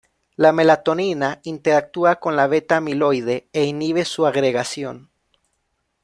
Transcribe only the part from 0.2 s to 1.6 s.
La melatonina